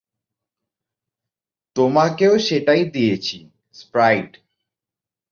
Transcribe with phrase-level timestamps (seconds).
[1.75, 3.37] তোমাকেও সেটাই দিয়েছি,
[3.73, 4.31] স্প্রাইট।